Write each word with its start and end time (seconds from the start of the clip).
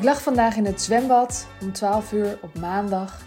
Ik 0.00 0.06
lag 0.06 0.22
vandaag 0.22 0.56
in 0.56 0.64
het 0.64 0.82
zwembad 0.82 1.46
om 1.62 1.72
12 1.72 2.12
uur 2.12 2.38
op 2.42 2.58
maandag 2.58 3.26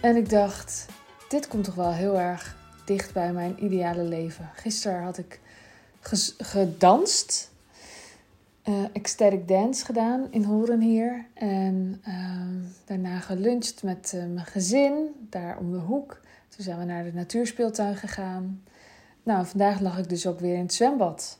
en 0.00 0.16
ik 0.16 0.30
dacht, 0.30 0.86
dit 1.28 1.48
komt 1.48 1.64
toch 1.64 1.74
wel 1.74 1.92
heel 1.92 2.18
erg 2.18 2.56
dicht 2.84 3.12
bij 3.12 3.32
mijn 3.32 3.64
ideale 3.64 4.02
leven. 4.02 4.50
Gisteren 4.54 5.02
had 5.02 5.18
ik 5.18 5.40
gedanst, 6.38 7.50
uh, 8.64 8.84
ecstatic 8.92 9.48
dance 9.48 9.84
gedaan 9.84 10.26
in 10.30 10.44
Horen 10.44 10.80
hier 10.80 11.26
en 11.34 12.02
uh, 12.08 12.14
daarna 12.84 13.18
geluncht 13.18 13.82
met 13.82 14.12
uh, 14.14 14.24
mijn 14.24 14.46
gezin 14.46 15.26
daar 15.30 15.58
om 15.58 15.72
de 15.72 15.78
hoek. 15.78 16.20
Toen 16.48 16.64
zijn 16.64 16.78
we 16.78 16.84
naar 16.84 17.04
de 17.04 17.12
natuurspeeltuin 17.12 17.96
gegaan. 17.96 18.62
Nou, 19.22 19.46
vandaag 19.46 19.80
lag 19.80 19.98
ik 19.98 20.08
dus 20.08 20.26
ook 20.26 20.40
weer 20.40 20.54
in 20.54 20.62
het 20.62 20.74
zwembad. 20.74 21.38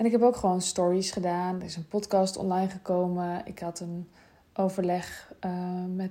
En 0.00 0.06
ik 0.06 0.12
heb 0.12 0.22
ook 0.22 0.36
gewoon 0.36 0.62
stories 0.62 1.10
gedaan. 1.10 1.56
Er 1.56 1.66
is 1.66 1.76
een 1.76 1.88
podcast 1.88 2.36
online 2.36 2.68
gekomen. 2.68 3.42
Ik 3.44 3.58
had 3.58 3.80
een 3.80 4.08
overleg 4.54 5.32
uh, 5.44 5.84
met 5.94 6.10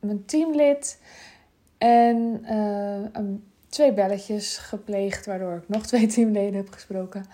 mijn 0.00 0.24
teamlid. 0.24 1.00
En 1.78 2.44
uh, 2.50 3.34
twee 3.68 3.92
belletjes 3.92 4.56
gepleegd, 4.56 5.26
waardoor 5.26 5.56
ik 5.56 5.68
nog 5.68 5.86
twee 5.86 6.06
teamleden 6.06 6.54
heb 6.54 6.70
gesproken. 6.70 7.24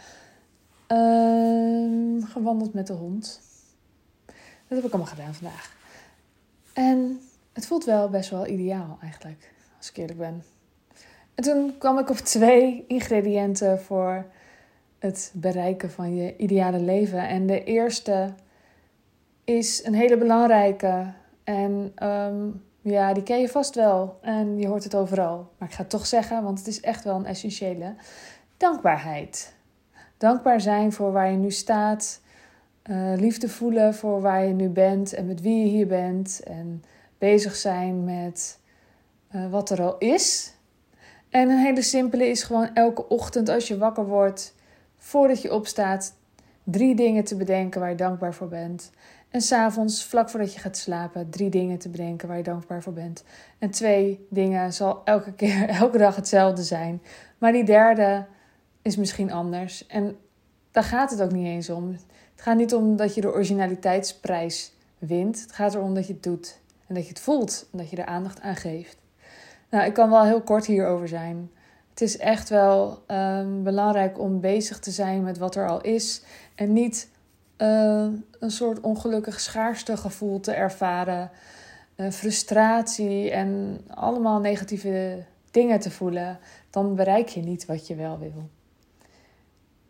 Uh, 0.88 2.24
gewandeld 2.30 2.74
met 2.74 2.86
de 2.86 2.92
hond. 2.92 3.40
Dat 4.26 4.76
heb 4.78 4.84
ik 4.84 4.92
allemaal 4.92 5.12
gedaan 5.14 5.34
vandaag. 5.34 5.76
En 6.72 7.20
het 7.52 7.66
voelt 7.66 7.84
wel 7.84 8.08
best 8.08 8.30
wel 8.30 8.46
ideaal 8.46 8.98
eigenlijk, 9.00 9.52
als 9.76 9.90
ik 9.90 9.96
eerlijk 9.96 10.18
ben. 10.18 10.44
En 11.34 11.44
toen 11.44 11.78
kwam 11.78 11.98
ik 11.98 12.10
op 12.10 12.16
twee 12.16 12.84
ingrediënten 12.88 13.80
voor 13.80 14.26
het 15.04 15.32
bereiken 15.34 15.90
van 15.90 16.14
je 16.14 16.36
ideale 16.36 16.80
leven. 16.80 17.28
En 17.28 17.46
de 17.46 17.64
eerste 17.64 18.34
is 19.44 19.84
een 19.84 19.94
hele 19.94 20.16
belangrijke. 20.16 21.12
En 21.44 21.92
um, 22.02 22.62
ja, 22.80 23.12
die 23.12 23.22
ken 23.22 23.40
je 23.40 23.48
vast 23.48 23.74
wel. 23.74 24.18
En 24.20 24.58
je 24.58 24.66
hoort 24.66 24.84
het 24.84 24.94
overal. 24.94 25.50
Maar 25.58 25.68
ik 25.68 25.74
ga 25.74 25.80
het 25.80 25.90
toch 25.90 26.06
zeggen, 26.06 26.42
want 26.42 26.58
het 26.58 26.66
is 26.66 26.80
echt 26.80 27.04
wel 27.04 27.16
een 27.16 27.26
essentiële. 27.26 27.94
Dankbaarheid. 28.56 29.54
Dankbaar 30.16 30.60
zijn 30.60 30.92
voor 30.92 31.12
waar 31.12 31.30
je 31.30 31.36
nu 31.36 31.50
staat. 31.50 32.20
Uh, 32.90 33.12
liefde 33.16 33.48
voelen 33.48 33.94
voor 33.94 34.20
waar 34.20 34.44
je 34.44 34.52
nu 34.52 34.68
bent 34.68 35.12
en 35.12 35.26
met 35.26 35.40
wie 35.40 35.64
je 35.64 35.70
hier 35.70 35.86
bent. 35.86 36.40
En 36.44 36.84
bezig 37.18 37.54
zijn 37.54 38.04
met 38.04 38.58
uh, 39.34 39.50
wat 39.50 39.70
er 39.70 39.82
al 39.82 39.98
is. 39.98 40.54
En 41.30 41.50
een 41.50 41.58
hele 41.58 41.82
simpele 41.82 42.28
is 42.28 42.42
gewoon 42.42 42.74
elke 42.74 43.08
ochtend 43.08 43.48
als 43.48 43.68
je 43.68 43.78
wakker 43.78 44.06
wordt, 44.06 44.53
voordat 45.04 45.42
je 45.42 45.54
opstaat, 45.54 46.14
drie 46.62 46.94
dingen 46.94 47.24
te 47.24 47.36
bedenken 47.36 47.80
waar 47.80 47.90
je 47.90 47.96
dankbaar 47.96 48.34
voor 48.34 48.48
bent. 48.48 48.90
En 49.30 49.40
s'avonds, 49.40 50.04
vlak 50.04 50.30
voordat 50.30 50.54
je 50.54 50.60
gaat 50.60 50.76
slapen, 50.76 51.30
drie 51.30 51.50
dingen 51.50 51.78
te 51.78 51.88
bedenken 51.88 52.28
waar 52.28 52.36
je 52.36 52.42
dankbaar 52.42 52.82
voor 52.82 52.92
bent. 52.92 53.24
En 53.58 53.70
twee 53.70 54.26
dingen 54.30 54.72
zal 54.72 55.00
elke 55.04 55.32
keer, 55.32 55.68
elke 55.80 55.98
dag 55.98 56.16
hetzelfde 56.16 56.62
zijn. 56.62 57.02
Maar 57.38 57.52
die 57.52 57.64
derde 57.64 58.26
is 58.82 58.96
misschien 58.96 59.32
anders. 59.32 59.86
En 59.86 60.16
daar 60.70 60.84
gaat 60.84 61.10
het 61.10 61.22
ook 61.22 61.32
niet 61.32 61.46
eens 61.46 61.70
om. 61.70 61.90
Het 62.32 62.42
gaat 62.42 62.56
niet 62.56 62.74
om 62.74 62.96
dat 62.96 63.14
je 63.14 63.20
de 63.20 63.32
originaliteitsprijs 63.32 64.72
wint. 64.98 65.40
Het 65.40 65.52
gaat 65.52 65.74
erom 65.74 65.94
dat 65.94 66.06
je 66.06 66.12
het 66.12 66.22
doet. 66.22 66.60
En 66.86 66.94
dat 66.94 67.02
je 67.02 67.08
het 67.08 67.20
voelt. 67.20 67.68
En 67.72 67.78
dat 67.78 67.90
je 67.90 67.96
er 67.96 68.06
aandacht 68.06 68.40
aan 68.40 68.56
geeft. 68.56 68.96
Nou, 69.70 69.84
ik 69.84 69.94
kan 69.94 70.10
wel 70.10 70.24
heel 70.24 70.42
kort 70.42 70.66
hierover 70.66 71.08
zijn. 71.08 71.50
Het 71.94 72.02
is 72.02 72.16
echt 72.16 72.48
wel 72.48 73.02
um, 73.06 73.62
belangrijk 73.62 74.18
om 74.18 74.40
bezig 74.40 74.78
te 74.78 74.90
zijn 74.90 75.22
met 75.22 75.38
wat 75.38 75.54
er 75.54 75.68
al 75.68 75.80
is. 75.80 76.22
En 76.54 76.72
niet 76.72 77.08
uh, 77.58 78.06
een 78.38 78.50
soort 78.50 78.80
ongelukkig 78.80 79.40
schaarste 79.40 79.96
gevoel 79.96 80.40
te 80.40 80.52
ervaren. 80.52 81.30
Uh, 81.96 82.10
frustratie 82.10 83.30
en 83.30 83.80
allemaal 83.88 84.40
negatieve 84.40 85.24
dingen 85.50 85.80
te 85.80 85.90
voelen. 85.90 86.38
Dan 86.70 86.94
bereik 86.94 87.28
je 87.28 87.40
niet 87.40 87.66
wat 87.66 87.86
je 87.86 87.94
wel 87.94 88.18
wil. 88.18 88.48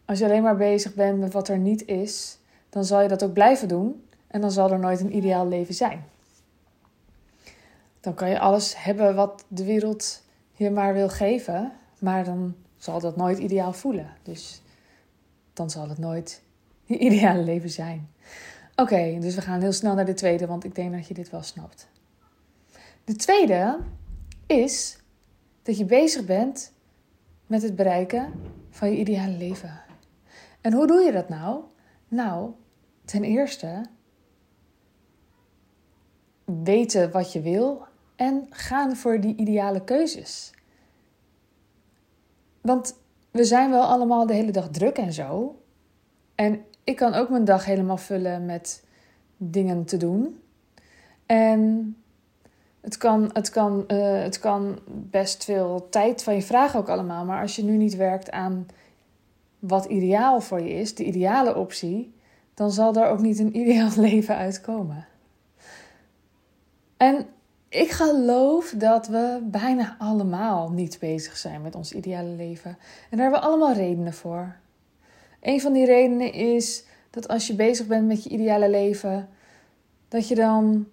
Als 0.05 0.19
je 0.19 0.25
alleen 0.25 0.43
maar 0.43 0.57
bezig 0.57 0.95
bent 0.95 1.19
met 1.19 1.33
wat 1.33 1.49
er 1.49 1.59
niet 1.59 1.87
is, 1.87 2.39
dan 2.71 2.85
zal 2.85 3.03
je 3.03 3.09
dat 3.09 3.25
ook 3.25 3.33
blijven 3.33 3.69
doen. 3.69 4.05
En 4.27 4.41
dan 4.41 4.51
zal 4.51 4.71
er 4.71 4.79
nooit 4.79 5.01
een 5.01 5.17
ideaal 5.17 5.49
leven 5.49 5.75
zijn. 5.75 6.05
Dan 8.01 8.15
kan 8.15 8.29
je 8.29 8.39
alles 8.39 8.83
hebben 8.83 9.15
wat 9.15 9.45
de 9.49 9.65
wereld 9.65 10.23
je 10.53 10.71
maar 10.71 10.95
wil 10.95 11.09
geven, 11.09 11.73
maar 12.05 12.25
dan 12.25 12.55
zal 12.77 13.01
dat 13.01 13.17
nooit 13.17 13.39
ideaal 13.39 13.73
voelen. 13.73 14.11
Dus 14.23 14.63
dan 15.53 15.71
zal 15.71 15.89
het 15.89 15.99
nooit 15.99 16.43
je 16.85 16.99
ideale 16.99 17.43
leven 17.43 17.71
zijn. 17.71 18.09
Oké, 18.77 19.19
dus 19.21 19.35
we 19.35 19.41
gaan 19.41 19.61
heel 19.61 19.73
snel 19.73 19.95
naar 19.95 20.05
de 20.05 20.15
tweede, 20.15 20.47
want 20.47 20.65
ik 20.65 20.75
denk 20.75 20.93
dat 20.93 21.07
je 21.07 21.15
dit 21.15 21.31
wel 21.31 21.43
snapt. 21.43 21.89
De 23.05 23.17
tweede 23.17 23.79
is 24.47 24.99
dat 25.63 25.79
je 25.79 25.85
bezig 25.85 26.25
bent 26.25 26.73
met 27.47 27.63
het 27.63 27.77
bereiken 27.77 28.33
van 28.71 28.91
je 28.91 28.97
ideale 28.97 29.37
leven. 29.37 29.81
En 30.61 30.73
hoe 30.73 30.87
doe 30.87 31.01
je 31.01 31.13
dat 31.13 31.29
nou? 31.29 31.63
Nou, 32.09 32.51
ten 33.05 33.25
eerste 33.25 33.85
weten 36.45 37.11
wat 37.11 37.33
je 37.33 37.41
wil 37.41 37.87
en 38.17 38.47
gaan 38.51 38.97
voor 38.97 39.21
die 39.21 39.37
ideale 39.37 39.85
keuzes. 39.85 40.53
Want 42.65 42.97
we 43.31 43.45
zijn 43.45 43.71
wel 43.71 43.83
allemaal 43.83 44.27
de 44.27 44.35
hele 44.35 44.51
dag 44.51 44.69
druk 44.69 44.99
en 44.99 45.13
zo. 45.13 45.59
En 46.35 46.65
ik 46.85 46.97
kan 46.97 47.15
ook 47.15 47.29
mijn 47.29 47.45
dag 47.45 47.65
helemaal 47.65 47.97
vullen 47.97 48.45
met 48.45 48.85
dingen 49.37 49.85
te 49.85 49.97
doen. 49.97 50.41
En 51.27 51.97
het 52.81 52.97
kan, 52.97 53.31
het, 53.33 53.51
kan, 53.51 53.85
uh, 53.89 54.23
het 54.23 54.39
kan 54.39 54.79
best 54.87 55.45
veel 55.45 55.87
tijd 55.91 56.23
van 56.23 56.35
je 56.35 56.43
vragen 56.43 56.79
ook 56.79 56.89
allemaal. 56.89 57.25
Maar 57.25 57.41
als 57.41 57.57
je 57.57 57.65
nu 57.65 57.77
niet 57.77 57.97
werkt 57.97 58.31
aan 58.31 58.67
wat 59.59 59.85
ideaal 59.85 60.41
voor 60.41 60.61
je 60.61 60.73
is, 60.73 60.95
de 60.95 61.05
ideale 61.05 61.57
optie, 61.57 62.15
dan 62.55 62.71
zal 62.71 62.95
er 62.95 63.09
ook 63.09 63.21
niet 63.21 63.39
een 63.39 63.57
ideaal 63.63 63.91
leven 63.97 64.37
uitkomen. 64.37 65.07
En 66.97 67.27
ik 67.75 67.91
geloof 67.91 68.75
dat 68.77 69.07
we 69.07 69.41
bijna 69.43 69.97
allemaal 69.99 70.71
niet 70.71 70.99
bezig 71.01 71.37
zijn 71.37 71.63
met 71.63 71.75
ons 71.75 71.93
ideale 71.93 72.29
leven. 72.29 72.71
En 73.11 73.17
daar 73.17 73.21
hebben 73.21 73.41
we 73.41 73.47
allemaal 73.47 73.73
redenen 73.73 74.13
voor. 74.13 74.57
Een 75.41 75.61
van 75.61 75.73
die 75.73 75.87
redenen 75.87 76.33
is 76.33 76.85
dat 77.11 77.29
als 77.29 77.47
je 77.47 77.55
bezig 77.55 77.87
bent 77.87 78.07
met 78.07 78.25
je 78.25 78.31
ideale 78.31 78.71
leven, 78.71 79.29
dat 80.09 80.29
je 80.29 80.35
dan 80.35 80.87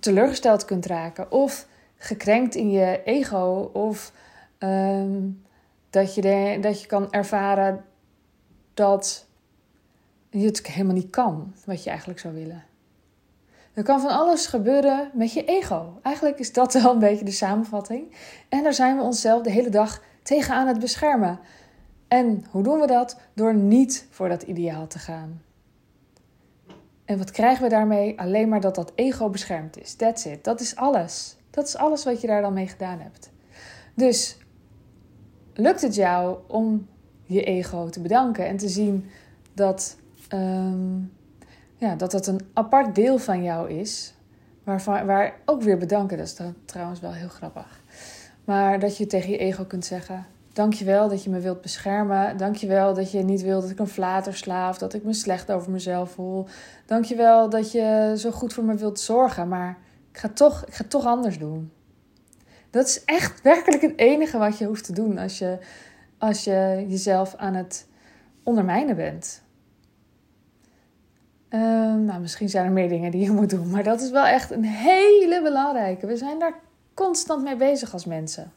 teleurgesteld 0.00 0.64
kunt 0.64 0.86
raken. 0.86 1.32
Of 1.32 1.66
gekrenkt 1.96 2.54
in 2.54 2.70
je 2.70 3.02
ego. 3.04 3.70
Of 3.72 4.12
um, 4.58 5.42
dat, 5.90 6.14
je 6.14 6.58
dat 6.60 6.80
je 6.80 6.86
kan 6.86 7.12
ervaren 7.12 7.84
dat 8.74 9.26
je 10.30 10.46
het 10.46 10.66
helemaal 10.66 10.94
niet 10.94 11.10
kan 11.10 11.54
wat 11.64 11.84
je 11.84 11.90
eigenlijk 11.90 12.18
zou 12.18 12.34
willen. 12.34 12.64
Er 13.76 13.82
kan 13.82 14.00
van 14.00 14.10
alles 14.10 14.46
gebeuren 14.46 15.10
met 15.12 15.32
je 15.32 15.44
ego. 15.44 15.98
Eigenlijk 16.02 16.38
is 16.38 16.52
dat 16.52 16.72
wel 16.82 16.92
een 16.92 16.98
beetje 16.98 17.24
de 17.24 17.30
samenvatting. 17.30 18.14
En 18.48 18.62
daar 18.62 18.74
zijn 18.74 18.96
we 18.96 19.02
onszelf 19.02 19.42
de 19.42 19.50
hele 19.50 19.68
dag 19.68 20.02
tegen 20.22 20.54
aan 20.54 20.66
het 20.66 20.78
beschermen. 20.78 21.38
En 22.08 22.44
hoe 22.50 22.62
doen 22.62 22.80
we 22.80 22.86
dat? 22.86 23.20
Door 23.34 23.54
niet 23.54 24.06
voor 24.10 24.28
dat 24.28 24.42
ideaal 24.42 24.86
te 24.86 24.98
gaan. 24.98 25.42
En 27.04 27.18
wat 27.18 27.30
krijgen 27.30 27.62
we 27.62 27.68
daarmee? 27.68 28.20
Alleen 28.20 28.48
maar 28.48 28.60
dat 28.60 28.74
dat 28.74 28.92
ego 28.94 29.30
beschermd 29.30 29.80
is. 29.80 29.94
That's 29.94 30.24
it. 30.24 30.44
Dat 30.44 30.60
is 30.60 30.76
alles. 30.76 31.36
Dat 31.50 31.66
is 31.66 31.76
alles 31.76 32.04
wat 32.04 32.20
je 32.20 32.26
daar 32.26 32.42
dan 32.42 32.52
mee 32.52 32.68
gedaan 32.68 33.00
hebt. 33.00 33.30
Dus 33.94 34.38
lukt 35.54 35.82
het 35.82 35.94
jou 35.94 36.38
om 36.46 36.88
je 37.22 37.44
ego 37.44 37.88
te 37.88 38.00
bedanken 38.00 38.46
en 38.46 38.56
te 38.56 38.68
zien 38.68 39.10
dat 39.54 39.96
um, 40.32 41.12
ja, 41.76 41.94
dat 41.94 42.10
dat 42.10 42.26
een 42.26 42.40
apart 42.52 42.94
deel 42.94 43.18
van 43.18 43.42
jou 43.42 43.70
is. 43.70 44.14
Waarvan, 44.64 45.06
waar 45.06 45.34
ook 45.44 45.62
weer 45.62 45.78
bedanken, 45.78 46.16
dat 46.16 46.26
is 46.26 46.36
dan 46.36 46.54
trouwens 46.64 47.00
wel 47.00 47.12
heel 47.12 47.28
grappig. 47.28 47.80
Maar 48.44 48.78
dat 48.78 48.96
je 48.96 49.06
tegen 49.06 49.30
je 49.30 49.36
ego 49.36 49.64
kunt 49.64 49.84
zeggen: 49.84 50.26
Dankjewel 50.56 51.08
dat 51.08 51.24
je 51.24 51.30
me 51.30 51.40
wilt 51.40 51.60
beschermen. 51.60 52.36
Dankjewel 52.36 52.94
dat 52.94 53.10
je 53.10 53.22
niet 53.22 53.42
wilt 53.42 53.62
dat 53.62 53.70
ik 53.70 53.78
een 53.78 53.88
flater 53.88 54.34
slaaf, 54.34 54.78
dat 54.78 54.94
ik 54.94 55.04
me 55.04 55.12
slecht 55.12 55.52
over 55.52 55.70
mezelf 55.70 56.10
voel. 56.10 56.46
Dankjewel 56.86 57.50
dat 57.50 57.72
je 57.72 58.14
zo 58.16 58.30
goed 58.30 58.52
voor 58.52 58.64
me 58.64 58.74
wilt 58.74 59.00
zorgen, 59.00 59.48
maar 59.48 59.78
ik 60.12 60.18
ga 60.18 60.28
toch, 60.28 60.64
ik 60.66 60.74
ga 60.74 60.84
toch 60.88 61.06
anders 61.06 61.38
doen. 61.38 61.72
Dat 62.70 62.86
is 62.86 63.04
echt 63.04 63.42
werkelijk 63.42 63.82
het 63.82 63.98
enige 63.98 64.38
wat 64.38 64.58
je 64.58 64.66
hoeft 64.66 64.84
te 64.84 64.92
doen 64.92 65.18
als 65.18 65.38
je, 65.38 65.58
als 66.18 66.44
je 66.44 66.84
jezelf 66.88 67.34
aan 67.34 67.54
het 67.54 67.86
ondermijnen 68.42 68.96
bent. 68.96 69.42
Ehm, 71.56 72.04
nou, 72.04 72.20
misschien 72.20 72.48
zijn 72.48 72.66
er 72.66 72.72
meer 72.72 72.88
dingen 72.88 73.10
die 73.10 73.22
je 73.22 73.30
moet 73.30 73.50
doen, 73.50 73.70
maar 73.70 73.82
dat 73.82 74.00
is 74.00 74.10
wel 74.10 74.26
echt 74.26 74.50
een 74.50 74.64
hele 74.64 75.42
belangrijke. 75.42 76.06
We 76.06 76.16
zijn 76.16 76.38
daar 76.38 76.54
constant 76.94 77.42
mee 77.42 77.56
bezig 77.56 77.92
als 77.92 78.04
mensen. 78.04 78.52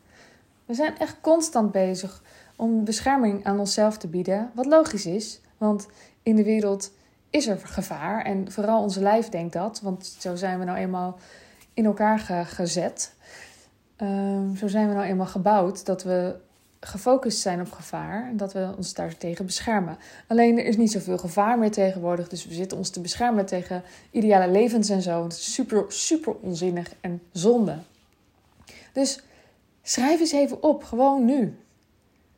We 0.66 0.74
zijn 0.74 0.98
echt 0.98 1.18
constant 1.22 1.72
bezig 1.72 2.22
om 2.56 2.84
bescherming 2.84 3.46
aan 3.46 3.60
onszelf 3.60 3.98
te 3.98 4.08
bieden, 4.08 4.52
wat 4.54 4.66
logisch 4.66 5.06
is, 5.06 5.42
want 5.58 5.88
in 6.24 6.36
de 6.36 6.44
wereld 6.44 6.92
is 7.30 7.48
er 7.48 7.58
gevaar. 7.58 8.26
En 8.26 8.52
vooral 8.52 8.82
ons 8.82 8.96
lijf 8.96 9.30
denkt 9.30 9.54
dat, 9.54 9.82
want 9.82 10.06
zo 10.06 10.36
zijn 10.36 10.60
we 10.60 10.66
nou 10.66 10.78
eenmaal 10.78 11.18
in 11.74 11.86
elkaar 11.86 12.20
gezet. 12.46 13.14
Ehm, 13.96 14.56
zo 14.56 14.68
zijn 14.68 14.88
we 14.88 14.94
nou 14.94 15.06
eenmaal 15.06 15.26
gebouwd 15.26 15.86
dat 15.86 16.04
we 16.04 16.36
gefocust 16.80 17.40
zijn 17.40 17.62
op 17.62 17.72
gevaar 17.72 18.28
en 18.28 18.38
dat 18.38 18.54
we 18.54 18.74
ons 18.78 18.94
daartegen 18.94 19.46
beschermen. 19.46 19.98
Alleen 20.28 20.58
er 20.58 20.66
is 20.66 20.78
niet 20.78 20.92
zoveel 20.92 21.18
gevaar 21.18 21.60
meer 21.60 21.72
tegenwoordig, 21.72 22.28
dus 22.28 22.46
we 22.46 22.54
zitten 22.54 22.78
ons 22.78 22.90
te 22.90 23.02
beschermen 23.02 23.46
tegen 23.46 23.84
ideale 24.12 24.52
levens 24.52 24.90
en 24.90 25.02
zo. 25.02 25.24
Het 25.24 25.34
is 25.34 25.54
super, 25.54 25.86
super 25.88 26.36
onzinnig 26.36 26.94
en 27.02 27.22
zonde. 27.32 27.76
Dus 28.94 29.22
schrijf 29.82 30.20
eens 30.20 30.32
even 30.32 30.64
op, 30.64 30.84
gewoon 30.84 31.26
nu. 31.26 31.58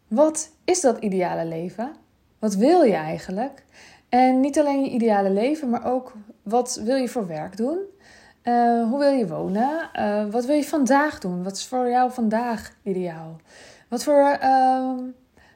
Wat 0.08 0.50
is 0.64 0.82
dat 0.82 0.98
ideale 0.98 1.46
leven? 1.46 1.92
Wat 2.40 2.56
wil 2.56 2.82
je 2.82 2.94
eigenlijk? 2.94 3.64
En 4.10 4.40
niet 4.40 4.60
alleen 4.60 4.84
je 4.84 4.90
ideale 4.90 5.30
leven, 5.30 5.70
maar 5.70 5.86
ook 5.86 6.14
wat 6.44 6.82
wil 6.84 6.96
je 6.96 7.08
voor 7.08 7.28
werk 7.28 7.58
doen? 7.58 7.78
Uh, 8.44 8.90
hoe 8.90 9.00
wil 9.00 9.12
je 9.12 9.28
wonen? 9.28 9.90
Uh, 9.96 10.26
wat 10.32 10.46
wil 10.46 10.56
je 10.56 10.64
vandaag 10.64 11.20
doen? 11.20 11.44
Wat 11.44 11.56
is 11.56 11.66
voor 11.66 11.90
jou 11.90 12.12
vandaag 12.12 12.74
ideaal? 12.84 13.36
Wat 13.92 14.04
voor, 14.04 14.38
uh, 14.44 14.98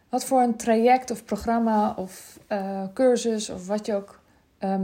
wat 0.10 0.26
voor 0.26 0.42
een 0.42 0.56
traject 0.56 1.12
of 1.12 1.26
programma 1.26 1.94
of 1.98 2.40
uh, 2.52 2.84
cursus 2.94 3.50
of 3.50 3.68
wat 3.68 3.86
je 3.86 3.96
ook 3.96 4.20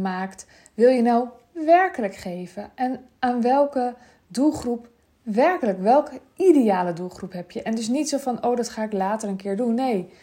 maakt, 0.01 0.45
wil 0.73 0.89
je 0.89 1.01
nou 1.01 1.27
werkelijk 1.51 2.15
geven? 2.15 2.71
En 2.75 3.05
aan 3.19 3.41
welke 3.41 3.93
doelgroep 4.27 4.89
werkelijk? 5.23 5.79
Welke 5.79 6.21
ideale 6.35 6.93
doelgroep 6.93 7.33
heb 7.33 7.51
je? 7.51 7.61
En 7.61 7.75
dus 7.75 7.87
niet 7.87 8.09
zo 8.09 8.17
van, 8.17 8.45
oh, 8.45 8.55
dat 8.55 8.69
ga 8.69 8.83
ik 8.83 8.93
later 8.93 9.29
een 9.29 9.35
keer 9.35 9.55
doen. 9.55 9.73
Nee, 9.73 10.13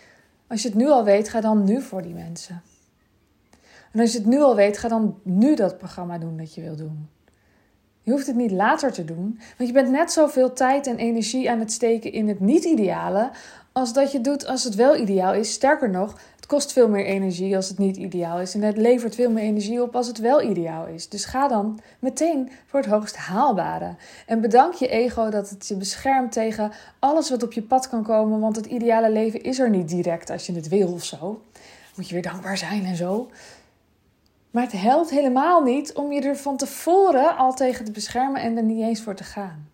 als 0.46 0.62
je 0.62 0.68
het 0.68 0.76
nu 0.76 0.88
al 0.88 1.04
weet, 1.04 1.28
ga 1.28 1.40
dan 1.40 1.64
nu 1.64 1.82
voor 1.82 2.02
die 2.02 2.14
mensen. 2.14 2.62
En 3.92 4.00
als 4.00 4.12
je 4.12 4.18
het 4.18 4.26
nu 4.26 4.40
al 4.40 4.56
weet, 4.56 4.78
ga 4.78 4.88
dan 4.88 5.18
nu 5.22 5.54
dat 5.54 5.78
programma 5.78 6.18
doen 6.18 6.36
dat 6.36 6.54
je 6.54 6.60
wil 6.60 6.76
doen. 6.76 7.08
Je 8.08 8.14
hoeft 8.14 8.26
het 8.26 8.36
niet 8.36 8.50
later 8.50 8.92
te 8.92 9.04
doen, 9.04 9.40
want 9.56 9.68
je 9.68 9.72
bent 9.72 9.90
net 9.90 10.12
zoveel 10.12 10.52
tijd 10.52 10.86
en 10.86 10.96
energie 10.96 11.50
aan 11.50 11.58
het 11.58 11.72
steken 11.72 12.12
in 12.12 12.28
het 12.28 12.40
niet-ideale 12.40 13.30
als 13.72 13.92
dat 13.92 14.12
je 14.12 14.20
doet 14.20 14.46
als 14.46 14.64
het 14.64 14.74
wel 14.74 14.96
ideaal 14.96 15.34
is. 15.34 15.52
Sterker 15.52 15.90
nog, 15.90 16.20
het 16.36 16.46
kost 16.46 16.72
veel 16.72 16.88
meer 16.88 17.04
energie 17.04 17.56
als 17.56 17.68
het 17.68 17.78
niet 17.78 17.96
ideaal 17.96 18.40
is 18.40 18.54
en 18.54 18.62
het 18.62 18.76
levert 18.76 19.14
veel 19.14 19.30
meer 19.30 19.44
energie 19.44 19.82
op 19.82 19.96
als 19.96 20.06
het 20.06 20.18
wel 20.18 20.42
ideaal 20.42 20.86
is. 20.86 21.08
Dus 21.08 21.24
ga 21.24 21.48
dan 21.48 21.80
meteen 21.98 22.50
voor 22.66 22.80
het 22.80 22.88
hoogst 22.88 23.16
haalbare. 23.16 23.94
En 24.26 24.40
bedank 24.40 24.74
je 24.74 24.88
ego 24.88 25.30
dat 25.30 25.50
het 25.50 25.68
je 25.68 25.76
beschermt 25.76 26.32
tegen 26.32 26.72
alles 26.98 27.30
wat 27.30 27.42
op 27.42 27.52
je 27.52 27.62
pad 27.62 27.88
kan 27.88 28.02
komen, 28.02 28.40
want 28.40 28.56
het 28.56 28.66
ideale 28.66 29.10
leven 29.10 29.42
is 29.42 29.58
er 29.58 29.70
niet 29.70 29.88
direct 29.88 30.30
als 30.30 30.46
je 30.46 30.54
het 30.54 30.68
wil 30.68 30.92
of 30.92 31.04
zo. 31.04 31.42
Moet 31.96 32.08
je 32.08 32.14
weer 32.14 32.22
dankbaar 32.22 32.56
zijn 32.56 32.84
en 32.84 32.96
zo. 32.96 33.30
Maar 34.50 34.62
het 34.62 34.72
helpt 34.72 35.10
helemaal 35.10 35.62
niet 35.62 35.92
om 35.92 36.12
je 36.12 36.20
er 36.20 36.36
van 36.36 36.56
tevoren 36.56 37.36
al 37.36 37.54
tegen 37.54 37.84
te 37.84 37.92
beschermen 37.92 38.40
en 38.40 38.56
er 38.56 38.62
niet 38.62 38.82
eens 38.82 39.02
voor 39.02 39.14
te 39.14 39.24
gaan. 39.24 39.68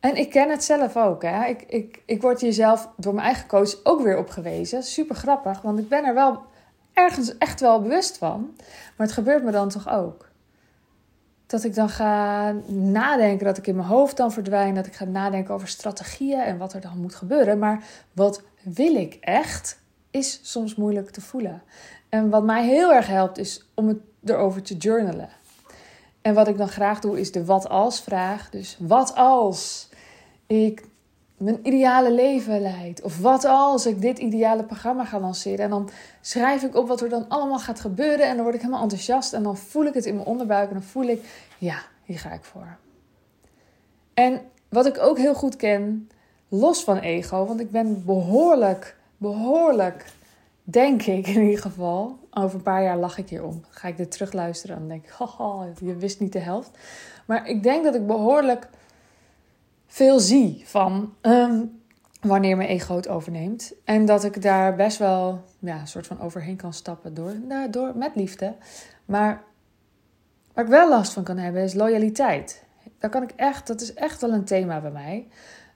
En 0.00 0.16
ik 0.16 0.30
ken 0.30 0.50
het 0.50 0.64
zelf 0.64 0.96
ook. 0.96 1.22
Hè? 1.22 1.46
Ik, 1.46 1.62
ik, 1.62 2.02
ik 2.06 2.22
word 2.22 2.40
hier 2.40 2.52
zelf 2.52 2.88
door 2.96 3.14
mijn 3.14 3.26
eigen 3.26 3.46
coach 3.48 3.84
ook 3.84 4.02
weer 4.02 4.18
op 4.18 4.28
gewezen. 4.28 4.82
Super 4.82 5.16
grappig, 5.16 5.60
want 5.60 5.78
ik 5.78 5.88
ben 5.88 6.04
er 6.04 6.14
wel 6.14 6.42
ergens 6.92 7.38
echt 7.38 7.60
wel 7.60 7.82
bewust 7.82 8.18
van. 8.18 8.54
Maar 8.96 9.06
het 9.06 9.12
gebeurt 9.12 9.44
me 9.44 9.50
dan 9.50 9.68
toch 9.68 9.88
ook. 9.88 10.30
Dat 11.46 11.64
ik 11.64 11.74
dan 11.74 11.88
ga 11.88 12.52
nadenken, 12.66 13.46
dat 13.46 13.58
ik 13.58 13.66
in 13.66 13.76
mijn 13.76 13.88
hoofd 13.88 14.16
dan 14.16 14.32
verdwijn. 14.32 14.74
Dat 14.74 14.86
ik 14.86 14.94
ga 14.94 15.04
nadenken 15.04 15.54
over 15.54 15.68
strategieën 15.68 16.40
en 16.40 16.58
wat 16.58 16.72
er 16.72 16.80
dan 16.80 16.98
moet 17.00 17.14
gebeuren. 17.14 17.58
Maar 17.58 17.84
wat 18.12 18.42
wil 18.62 18.94
ik 18.94 19.14
echt, 19.20 19.78
is 20.10 20.40
soms 20.42 20.74
moeilijk 20.74 21.10
te 21.10 21.20
voelen. 21.20 21.62
En 22.14 22.30
wat 22.30 22.44
mij 22.44 22.64
heel 22.66 22.92
erg 22.92 23.06
helpt 23.06 23.38
is 23.38 23.64
om 23.74 23.88
het 23.88 23.98
erover 24.24 24.62
te 24.62 24.76
journalen. 24.76 25.28
En 26.22 26.34
wat 26.34 26.48
ik 26.48 26.56
dan 26.56 26.68
graag 26.68 27.00
doe 27.00 27.20
is 27.20 27.32
de 27.32 27.44
wat 27.44 27.68
als 27.68 28.00
vraag. 28.00 28.50
Dus 28.50 28.76
wat 28.80 29.14
als 29.14 29.88
ik 30.46 30.84
mijn 31.36 31.58
ideale 31.62 32.12
leven 32.12 32.60
leid? 32.60 33.02
Of 33.02 33.18
wat 33.18 33.44
als 33.44 33.86
ik 33.86 34.00
dit 34.00 34.18
ideale 34.18 34.64
programma 34.64 35.04
ga 35.04 35.20
lanceren? 35.20 35.64
En 35.64 35.70
dan 35.70 35.90
schrijf 36.20 36.62
ik 36.62 36.76
op 36.76 36.88
wat 36.88 37.00
er 37.00 37.08
dan 37.08 37.28
allemaal 37.28 37.58
gaat 37.58 37.80
gebeuren. 37.80 38.26
En 38.26 38.34
dan 38.34 38.42
word 38.42 38.54
ik 38.54 38.60
helemaal 38.60 38.82
enthousiast. 38.82 39.32
En 39.32 39.42
dan 39.42 39.56
voel 39.56 39.84
ik 39.84 39.94
het 39.94 40.06
in 40.06 40.14
mijn 40.14 40.26
onderbuik. 40.26 40.68
En 40.68 40.74
dan 40.74 40.82
voel 40.82 41.06
ik, 41.06 41.24
ja, 41.58 41.78
hier 42.04 42.18
ga 42.18 42.32
ik 42.32 42.44
voor. 42.44 42.76
En 44.14 44.40
wat 44.68 44.86
ik 44.86 44.98
ook 44.98 45.18
heel 45.18 45.34
goed 45.34 45.56
ken, 45.56 46.10
los 46.48 46.84
van 46.84 46.98
ego, 46.98 47.46
want 47.46 47.60
ik 47.60 47.70
ben 47.70 48.04
behoorlijk, 48.04 48.96
behoorlijk 49.16 50.04
Denk 50.62 51.02
ik 51.02 51.26
in 51.26 51.42
ieder 51.42 51.60
geval. 51.60 52.18
Over 52.30 52.56
een 52.56 52.62
paar 52.62 52.82
jaar 52.82 52.96
lach 52.96 53.18
ik 53.18 53.28
hierom. 53.28 53.64
Ga 53.68 53.88
ik 53.88 53.96
dit 53.96 54.10
terugluisteren 54.10 54.76
en 54.76 54.88
denk 54.88 55.04
ik, 55.04 55.10
haha, 55.10 55.66
je 55.80 55.96
wist 55.96 56.20
niet 56.20 56.32
de 56.32 56.38
helft. 56.38 56.70
Maar 57.26 57.48
ik 57.48 57.62
denk 57.62 57.84
dat 57.84 57.94
ik 57.94 58.06
behoorlijk 58.06 58.68
veel 59.86 60.20
zie 60.20 60.62
van 60.64 61.14
um, 61.22 61.80
wanneer 62.20 62.56
mijn 62.56 62.68
ego 62.68 62.96
het 62.96 63.08
overneemt. 63.08 63.72
En 63.84 64.04
dat 64.06 64.24
ik 64.24 64.42
daar 64.42 64.76
best 64.76 64.98
wel 64.98 65.44
ja, 65.58 65.80
een 65.80 65.86
soort 65.86 66.06
van 66.06 66.20
overheen 66.20 66.56
kan 66.56 66.72
stappen 66.72 67.14
door, 67.14 67.34
nou, 67.48 67.70
door, 67.70 67.96
met 67.96 68.16
liefde. 68.16 68.54
Maar 69.04 69.42
waar 70.52 70.64
ik 70.64 70.70
wel 70.70 70.88
last 70.88 71.12
van 71.12 71.24
kan 71.24 71.38
hebben 71.38 71.62
is 71.62 71.74
loyaliteit. 71.74 72.64
Daar 72.98 73.10
kan 73.10 73.22
ik 73.22 73.32
echt, 73.36 73.66
dat 73.66 73.80
is 73.80 73.94
echt 73.94 74.20
wel 74.20 74.32
een 74.32 74.44
thema 74.44 74.80
bij 74.80 74.90
mij. 74.90 75.28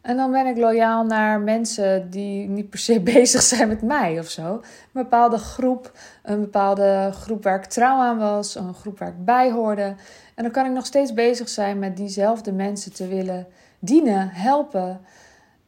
En 0.07 0.17
dan 0.17 0.31
ben 0.31 0.47
ik 0.47 0.57
loyaal 0.57 1.05
naar 1.05 1.41
mensen 1.41 2.11
die 2.11 2.49
niet 2.49 2.71
per 2.71 2.79
se 2.79 3.01
bezig 3.15 3.43
zijn 3.43 3.69
met 3.69 3.83
mij 3.83 4.19
of 4.19 4.29
zo. 4.29 4.53
Een 4.53 4.63
bepaalde 4.93 5.39
groep, 5.39 5.93
een 6.23 6.41
bepaalde 6.41 7.11
groep 7.13 7.43
waar 7.43 7.59
ik 7.59 7.65
trouw 7.65 7.99
aan 7.99 8.19
was, 8.19 8.55
een 8.55 8.75
groep 8.75 8.99
waar 8.99 9.09
ik 9.09 9.25
bij 9.25 9.51
hoorde. 9.51 9.95
En 10.35 10.43
dan 10.43 10.51
kan 10.51 10.67
ik 10.67 10.73
nog 10.73 10.87
steeds 10.87 11.15
bezig 11.15 11.49
zijn 11.49 11.79
met 11.79 11.97
diezelfde 11.97 12.53
mensen 12.53 12.93
te 12.93 13.09
willen 13.09 13.47
dienen, 13.79 14.29
helpen. 14.29 15.01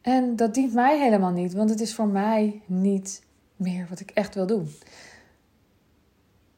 En 0.01 0.35
dat 0.35 0.53
dient 0.53 0.73
mij 0.73 0.99
helemaal 0.99 1.31
niet, 1.31 1.53
want 1.53 1.69
het 1.69 1.81
is 1.81 1.95
voor 1.95 2.07
mij 2.07 2.61
niet 2.65 3.23
meer 3.55 3.85
wat 3.89 3.99
ik 3.99 4.11
echt 4.11 4.35
wil 4.35 4.47
doen. 4.47 4.69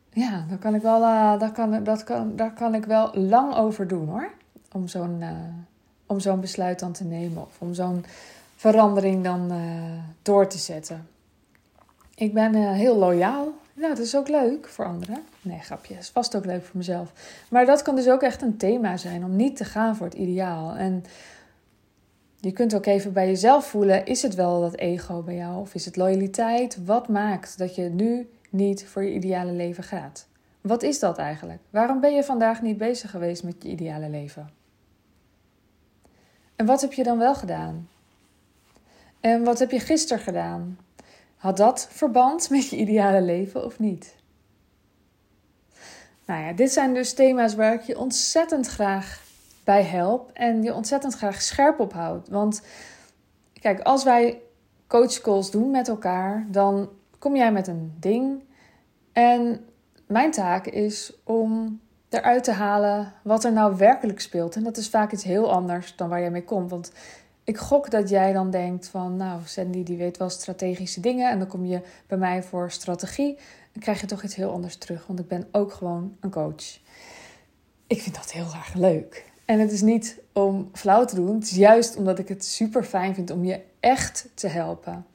Ja, 0.10 0.46
daar 0.50 0.58
kan 0.58 0.76
ik 0.76 0.82
wel, 0.82 1.02
uh, 1.02 1.40
daar 1.40 1.52
kan, 1.52 1.84
dat 1.84 2.04
kan, 2.04 2.36
daar 2.36 2.54
kan 2.54 2.76
ik 2.76 2.86
wel 2.86 3.16
lang 3.16 3.56
over 3.56 3.88
doen 3.88 4.08
hoor. 4.08 4.32
Om 4.72 4.88
zo'n. 4.88 5.18
Uh, 5.20 5.30
om 6.12 6.20
zo'n 6.20 6.40
besluit 6.40 6.80
dan 6.80 6.92
te 6.92 7.04
nemen 7.04 7.42
of 7.42 7.56
om 7.58 7.74
zo'n 7.74 8.06
verandering 8.56 9.24
dan 9.24 9.52
uh, 9.52 9.60
door 10.22 10.48
te 10.48 10.58
zetten. 10.58 11.08
Ik 12.16 12.34
ben 12.34 12.56
uh, 12.56 12.72
heel 12.72 12.98
loyaal. 12.98 13.48
Nou, 13.74 13.96
dat 13.96 14.06
is 14.06 14.16
ook 14.16 14.28
leuk 14.28 14.68
voor 14.68 14.86
anderen. 14.86 15.24
Nee, 15.42 15.60
grapje. 15.60 15.94
is 15.94 16.10
vast 16.10 16.36
ook 16.36 16.46
leuk 16.46 16.64
voor 16.64 16.78
mezelf. 16.78 17.12
Maar 17.50 17.66
dat 17.66 17.82
kan 17.82 17.96
dus 17.96 18.10
ook 18.10 18.22
echt 18.22 18.42
een 18.42 18.58
thema 18.58 18.98
zijn 18.98 19.24
om 19.24 19.36
niet 19.36 19.58
te 19.58 19.66
gaan 19.66 19.96
voor 19.96 20.06
het 20.06 20.16
ideaal. 20.16 20.76
En 20.76 21.04
je 22.40 22.52
kunt 22.52 22.76
ook 22.76 22.86
even 22.86 23.14
bij 23.14 23.28
jezelf 23.28 23.66
voelen: 23.66 24.06
is 24.06 24.22
het 24.22 24.36
wel 24.36 24.62
dat 24.62 24.76
ego 24.76 25.22
bij 25.22 25.36
jou 25.36 25.60
of 25.60 25.76
is 25.76 25.86
het 25.86 25.96
loyaliteit? 25.96 26.86
Wat 26.86 27.08
maakt 27.08 27.58
dat 27.58 27.76
je 27.76 27.84
nu 27.84 28.30
niet 28.50 28.86
voor 28.88 29.04
je 29.04 29.14
ideale 29.14 29.52
leven 29.52 29.84
gaat? 29.84 30.28
Wat 30.62 30.84
is 30.84 31.00
dat 31.00 31.18
eigenlijk? 31.18 31.60
Waarom 31.70 32.00
ben 32.00 32.14
je 32.14 32.24
vandaag 32.24 32.62
niet 32.62 32.78
bezig 32.78 33.12
geweest 33.12 33.44
met 33.44 33.56
je 33.60 33.70
ideale 33.70 34.10
leven? 34.10 34.61
En 36.62 36.68
wat 36.68 36.82
heb 36.82 36.94
je 36.94 37.04
dan 37.04 37.18
wel 37.18 37.36
gedaan? 37.36 37.90
En 39.20 39.44
wat 39.44 39.60
heb 39.60 39.72
je 39.72 39.80
gisteren 39.80 40.24
gedaan? 40.24 40.78
Had 41.36 41.58
dat 41.58 41.88
verband 41.92 42.50
met 42.50 42.70
je 42.70 42.76
ideale 42.76 43.22
leven 43.22 43.66
of 43.66 43.80
niet? 43.80 44.16
Nou 46.26 46.42
ja, 46.44 46.54
dit 46.54 46.72
zijn 46.72 46.94
dus 46.94 47.14
thema's 47.14 47.56
waar 47.56 47.74
ik 47.74 47.82
je 47.82 47.98
ontzettend 47.98 48.68
graag 48.68 49.24
bij 49.64 49.84
help 49.84 50.32
en 50.34 50.64
je 50.64 50.74
ontzettend 50.74 51.14
graag 51.14 51.42
scherp 51.42 51.80
op 51.80 51.94
houd. 51.94 52.30
Want 52.30 52.62
kijk, 53.54 53.80
als 53.80 54.04
wij 54.04 54.42
coachcalls 54.88 55.52
doen 55.52 55.72
met 55.72 55.88
elkaar, 55.88 56.46
dan 56.50 56.90
kom 57.20 57.36
jij 57.36 57.52
met 57.52 57.68
een 57.68 57.94
ding. 58.00 58.44
En 59.12 59.66
mijn 60.08 60.32
taak 60.32 60.66
is 60.68 61.14
om 61.24 61.80
eruit 62.14 62.44
te 62.44 62.52
halen 62.52 63.14
wat 63.24 63.44
er 63.44 63.52
nou 63.52 63.78
werkelijk 63.78 64.20
speelt. 64.20 64.56
En 64.56 64.64
dat 64.64 64.78
is 64.78 64.90
vaak 64.90 65.12
iets 65.12 65.24
heel 65.24 65.52
anders 65.52 65.96
dan 65.96 66.10
waar 66.10 66.20
jij 66.20 66.32
mee 66.32 66.44
komt. 66.44 66.70
Want 66.70 66.92
ik 67.44 67.58
gok 67.58 67.90
dat 67.90 68.10
jij 68.10 68.34
dan 68.34 68.52
denkt 68.52 68.88
van, 68.88 69.16
nou, 69.16 69.42
Sandy 69.46 69.84
die 69.84 69.98
weet 69.98 70.18
wel 70.18 70.30
strategische 70.30 71.00
dingen. 71.00 71.32
En 71.32 71.40
dan 71.40 71.48
kom 71.48 71.66
je 71.66 71.82
bij 72.08 72.18
mij 72.18 72.44
voor 72.44 72.72
strategie. 72.72 73.36
Dan 73.74 73.82
krijg 73.82 74.02
je 74.02 74.08
toch 74.08 74.24
iets 74.24 74.36
heel 74.36 74.52
anders 74.52 74.76
terug. 74.76 75.08
Want 75.08 75.20
ik 75.20 75.28
ben 75.28 75.48
ook 75.52 75.74
gewoon 75.74 76.18
een 76.20 76.32
coach. 76.32 76.80
Ik 77.88 78.02
vind 78.02 78.16
dat 78.16 78.32
heel 78.32 78.44
erg 78.54 78.74
leuk. 78.74 79.26
En 79.46 79.60
het 79.60 79.72
is 79.72 79.82
niet 79.82 80.20
om 80.34 80.70
flauw 80.74 81.06
te 81.06 81.16
doen. 81.16 81.36
Het 81.36 81.44
is 81.44 81.56
juist 81.56 81.96
omdat 81.96 82.20
ik 82.20 82.28
het 82.28 82.46
super 82.46 82.84
fijn 82.84 83.16
vind 83.16 83.30
om 83.30 83.46
je 83.46 83.62
echt 83.80 84.30
te 84.34 84.48
helpen. 84.48 85.06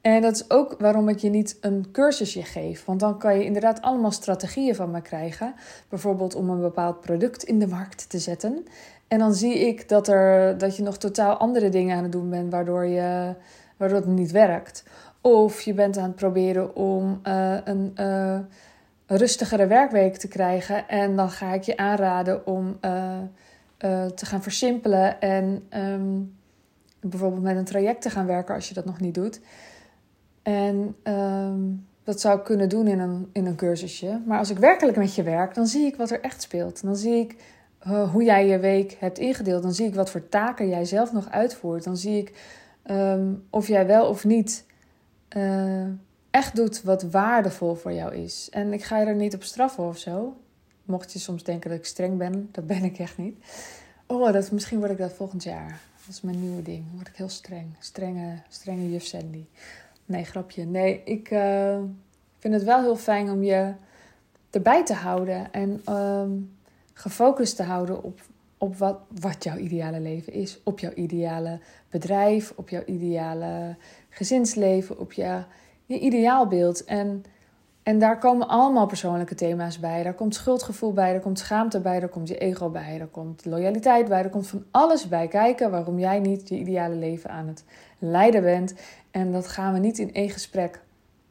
En 0.00 0.22
dat 0.22 0.34
is 0.34 0.50
ook 0.50 0.74
waarom 0.78 1.08
ik 1.08 1.18
je 1.18 1.30
niet 1.30 1.56
een 1.60 1.88
cursusje 1.92 2.42
geef. 2.42 2.84
Want 2.84 3.00
dan 3.00 3.18
kan 3.18 3.38
je 3.38 3.44
inderdaad 3.44 3.82
allemaal 3.82 4.10
strategieën 4.10 4.74
van 4.74 4.90
me 4.90 5.00
krijgen. 5.00 5.54
Bijvoorbeeld 5.88 6.34
om 6.34 6.50
een 6.50 6.60
bepaald 6.60 7.00
product 7.00 7.42
in 7.42 7.58
de 7.58 7.66
markt 7.66 8.10
te 8.10 8.18
zetten. 8.18 8.66
En 9.08 9.18
dan 9.18 9.34
zie 9.34 9.58
ik 9.58 9.88
dat, 9.88 10.08
er, 10.08 10.58
dat 10.58 10.76
je 10.76 10.82
nog 10.82 10.98
totaal 10.98 11.36
andere 11.36 11.68
dingen 11.68 11.96
aan 11.96 12.02
het 12.02 12.12
doen 12.12 12.30
bent, 12.30 12.52
waardoor, 12.52 12.84
je, 12.84 13.34
waardoor 13.76 13.98
het 13.98 14.06
niet 14.06 14.30
werkt. 14.30 14.84
Of 15.20 15.60
je 15.60 15.74
bent 15.74 15.96
aan 15.96 16.04
het 16.04 16.14
proberen 16.14 16.76
om 16.76 17.20
uh, 17.26 17.56
een, 17.64 17.92
een 17.94 18.46
rustigere 19.06 19.66
werkweek 19.66 20.16
te 20.16 20.28
krijgen. 20.28 20.88
En 20.88 21.16
dan 21.16 21.30
ga 21.30 21.52
ik 21.52 21.62
je 21.62 21.76
aanraden 21.76 22.46
om 22.46 22.78
uh, 22.80 23.18
te 24.06 24.26
gaan 24.26 24.42
versimpelen 24.42 25.20
en 25.20 25.66
um, 25.76 26.36
bijvoorbeeld 27.00 27.42
met 27.42 27.56
een 27.56 27.64
traject 27.64 28.02
te 28.02 28.10
gaan 28.10 28.26
werken 28.26 28.54
als 28.54 28.68
je 28.68 28.74
dat 28.74 28.84
nog 28.84 29.00
niet 29.00 29.14
doet. 29.14 29.40
En 30.42 30.96
um, 31.02 31.86
dat 32.04 32.20
zou 32.20 32.38
ik 32.38 32.44
kunnen 32.44 32.68
doen 32.68 32.86
in 32.86 32.98
een, 32.98 33.30
in 33.32 33.46
een 33.46 33.56
cursusje. 33.56 34.20
Maar 34.26 34.38
als 34.38 34.50
ik 34.50 34.58
werkelijk 34.58 34.96
met 34.96 35.14
je 35.14 35.22
werk, 35.22 35.54
dan 35.54 35.66
zie 35.66 35.86
ik 35.86 35.96
wat 35.96 36.10
er 36.10 36.20
echt 36.20 36.42
speelt. 36.42 36.82
Dan 36.82 36.96
zie 36.96 37.14
ik 37.14 37.36
uh, 37.86 38.10
hoe 38.10 38.24
jij 38.24 38.46
je 38.46 38.58
week 38.58 38.96
hebt 38.98 39.18
ingedeeld. 39.18 39.62
Dan 39.62 39.74
zie 39.74 39.86
ik 39.86 39.94
wat 39.94 40.10
voor 40.10 40.28
taken 40.28 40.68
jij 40.68 40.84
zelf 40.84 41.12
nog 41.12 41.30
uitvoert. 41.30 41.84
Dan 41.84 41.96
zie 41.96 42.18
ik 42.18 42.32
um, 42.90 43.44
of 43.50 43.68
jij 43.68 43.86
wel 43.86 44.08
of 44.08 44.24
niet 44.24 44.64
uh, 45.36 45.86
echt 46.30 46.56
doet 46.56 46.82
wat 46.82 47.02
waardevol 47.02 47.74
voor 47.74 47.92
jou 47.92 48.14
is. 48.14 48.48
En 48.50 48.72
ik 48.72 48.84
ga 48.84 48.98
je 48.98 49.06
er 49.06 49.14
niet 49.14 49.34
op 49.34 49.42
straffen 49.42 49.84
of 49.84 49.98
zo. 49.98 50.36
Mocht 50.84 51.12
je 51.12 51.18
soms 51.18 51.44
denken 51.44 51.70
dat 51.70 51.78
ik 51.78 51.84
streng 51.84 52.18
ben, 52.18 52.48
dat 52.52 52.66
ben 52.66 52.84
ik 52.84 52.98
echt 52.98 53.18
niet. 53.18 53.36
Oh, 54.06 54.32
dat, 54.32 54.50
misschien 54.50 54.78
word 54.78 54.90
ik 54.90 54.98
dat 54.98 55.12
volgend 55.12 55.42
jaar. 55.42 55.80
Dat 56.06 56.14
is 56.14 56.20
mijn 56.20 56.40
nieuwe 56.40 56.62
ding. 56.62 56.84
Dan 56.86 56.94
word 56.94 57.08
ik 57.08 57.16
heel 57.16 57.28
streng. 57.28 57.66
Strenge, 57.78 58.34
strenge 58.48 58.90
juf 58.90 59.04
Sandy. 59.04 59.44
Nee, 60.10 60.24
grapje. 60.24 60.64
Nee, 60.64 61.02
ik 61.04 61.30
uh, 61.30 61.78
vind 62.38 62.54
het 62.54 62.64
wel 62.64 62.80
heel 62.80 62.96
fijn 62.96 63.30
om 63.30 63.42
je 63.42 63.72
erbij 64.50 64.84
te 64.84 64.94
houden. 64.94 65.52
En 65.52 65.94
um, 65.96 66.56
gefocust 66.92 67.56
te 67.56 67.62
houden 67.62 68.02
op, 68.02 68.20
op 68.58 68.76
wat, 68.76 68.98
wat 69.20 69.44
jouw 69.44 69.56
ideale 69.56 70.00
leven 70.00 70.32
is. 70.32 70.60
Op 70.64 70.78
jouw 70.78 70.92
ideale 70.92 71.58
bedrijf, 71.90 72.52
op 72.56 72.68
jouw 72.68 72.84
ideale 72.84 73.76
gezinsleven, 74.08 74.98
op 74.98 75.12
je, 75.12 75.42
je 75.86 75.98
ideaalbeeld. 75.98 76.84
En, 76.84 77.24
en 77.82 77.98
daar 77.98 78.18
komen 78.18 78.48
allemaal 78.48 78.86
persoonlijke 78.86 79.34
thema's 79.34 79.78
bij. 79.78 80.02
Daar 80.02 80.14
komt 80.14 80.34
schuldgevoel 80.34 80.92
bij, 80.92 81.12
daar 81.12 81.20
komt 81.20 81.38
schaamte 81.38 81.80
bij, 81.80 82.00
daar 82.00 82.08
komt 82.08 82.28
je 82.28 82.38
ego 82.38 82.68
bij, 82.68 82.98
daar 82.98 83.06
komt 83.06 83.44
loyaliteit 83.44 84.08
bij, 84.08 84.22
er 84.22 84.30
komt 84.30 84.46
van 84.46 84.64
alles 84.70 85.08
bij 85.08 85.28
kijken 85.28 85.70
waarom 85.70 85.98
jij 85.98 86.18
niet 86.18 86.48
je 86.48 86.58
ideale 86.58 86.94
leven 86.94 87.30
aan 87.30 87.48
het 87.48 87.64
leiden 88.00 88.42
bent. 88.42 88.74
En 89.10 89.32
dat 89.32 89.48
gaan 89.48 89.72
we 89.72 89.78
niet 89.78 89.98
in 89.98 90.14
één 90.14 90.30
gesprek 90.30 90.80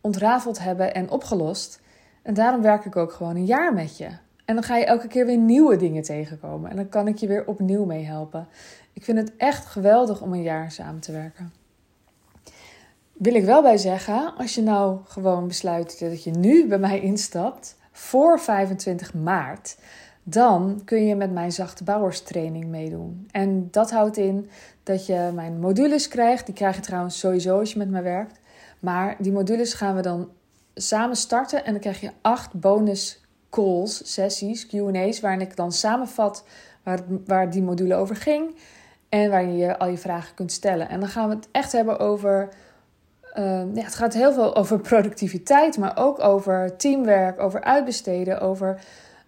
ontrafeld 0.01 0.59
hebben 0.59 0.93
en 0.93 1.09
opgelost. 1.09 1.81
En 2.21 2.33
daarom 2.33 2.61
werk 2.61 2.85
ik 2.85 2.95
ook 2.95 3.11
gewoon 3.11 3.35
een 3.35 3.45
jaar 3.45 3.73
met 3.73 3.97
je. 3.97 4.09
En 4.45 4.55
dan 4.55 4.63
ga 4.63 4.77
je 4.77 4.85
elke 4.85 5.07
keer 5.07 5.25
weer 5.25 5.37
nieuwe 5.37 5.75
dingen 5.75 6.03
tegenkomen. 6.03 6.69
En 6.69 6.75
dan 6.75 6.89
kan 6.89 7.07
ik 7.07 7.17
je 7.17 7.27
weer 7.27 7.45
opnieuw 7.45 7.85
mee 7.85 8.05
helpen. 8.05 8.47
Ik 8.93 9.03
vind 9.03 9.17
het 9.17 9.35
echt 9.37 9.65
geweldig 9.65 10.21
om 10.21 10.33
een 10.33 10.41
jaar 10.41 10.71
samen 10.71 11.01
te 11.01 11.11
werken. 11.11 11.53
Wil 13.13 13.35
ik 13.35 13.43
wel 13.43 13.61
bij 13.61 13.77
zeggen, 13.77 14.35
als 14.37 14.55
je 14.55 14.61
nou 14.61 14.99
gewoon 15.03 15.47
besluit 15.47 15.99
dat 15.99 16.23
je 16.23 16.31
nu 16.31 16.67
bij 16.67 16.77
mij 16.77 16.99
instapt 16.99 17.77
voor 17.91 18.39
25 18.39 19.13
maart, 19.13 19.77
dan 20.29 20.81
kun 20.85 21.05
je 21.05 21.15
met 21.15 21.31
mijn 21.31 21.51
zachte 21.51 21.83
bouwerstraining 21.83 22.65
meedoen. 22.65 23.27
En 23.31 23.67
dat 23.71 23.91
houdt 23.91 24.17
in 24.17 24.49
dat 24.83 25.05
je 25.05 25.31
mijn 25.33 25.59
modules 25.59 26.07
krijgt. 26.07 26.45
Die 26.45 26.55
krijg 26.55 26.75
je 26.75 26.81
trouwens 26.81 27.19
sowieso 27.19 27.59
als 27.59 27.71
je 27.71 27.77
met 27.77 27.89
mij 27.89 28.03
werkt. 28.03 28.39
Maar 28.79 29.15
die 29.19 29.31
modules 29.31 29.73
gaan 29.73 29.95
we 29.95 30.01
dan 30.01 30.29
samen 30.73 31.15
starten 31.15 31.65
en 31.65 31.71
dan 31.71 31.81
krijg 31.81 32.01
je 32.01 32.11
acht 32.21 32.53
bonus 32.53 33.21
calls, 33.49 34.13
sessies, 34.13 34.67
QA's, 34.67 35.19
waarin 35.19 35.41
ik 35.41 35.55
dan 35.55 35.71
samenvat 35.71 36.43
waar, 36.83 36.99
waar 37.25 37.49
die 37.49 37.61
module 37.61 37.95
over 37.95 38.15
ging 38.15 38.55
en 39.09 39.29
waar 39.29 39.45
je 39.45 39.77
al 39.77 39.87
je 39.87 39.97
vragen 39.97 40.35
kunt 40.35 40.51
stellen. 40.51 40.89
En 40.89 40.99
dan 40.99 41.09
gaan 41.09 41.29
we 41.29 41.35
het 41.35 41.47
echt 41.51 41.71
hebben 41.71 41.99
over. 41.99 42.49
Uh, 43.37 43.61
ja, 43.73 43.83
het 43.83 43.95
gaat 43.95 44.13
heel 44.13 44.33
veel 44.33 44.55
over 44.55 44.79
productiviteit, 44.79 45.77
maar 45.77 45.97
ook 45.97 46.19
over 46.23 46.77
teamwerk, 46.77 47.39
over 47.39 47.63
uitbesteden, 47.63 48.41
over 48.41 48.79